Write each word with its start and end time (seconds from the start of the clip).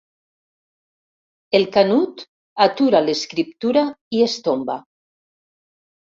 El 1.59 1.65
Canut 1.75 2.23
atura 2.65 3.01
l'escriptura 3.09 3.83
i 4.17 4.23
es 4.29 4.39
tomba. 4.49 4.79